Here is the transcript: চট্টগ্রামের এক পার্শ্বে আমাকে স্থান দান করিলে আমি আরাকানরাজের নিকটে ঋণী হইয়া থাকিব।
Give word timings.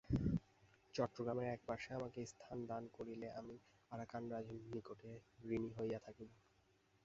চট্টগ্রামের 0.95 1.47
এক 1.47 1.61
পার্শ্বে 1.67 1.93
আমাকে 1.95 2.19
স্থান 2.25 2.57
দান 2.67 2.83
করিলে 2.93 3.27
আমি 3.31 3.55
আরাকানরাজের 3.91 4.59
নিকটে 4.65 5.11
ঋণী 5.47 5.69
হইয়া 5.77 5.99
থাকিব। 5.99 6.29